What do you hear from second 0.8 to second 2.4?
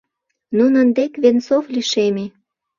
дек Венцов лишеме.